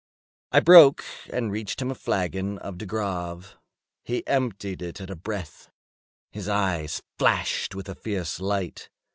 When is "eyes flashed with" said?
6.49-7.87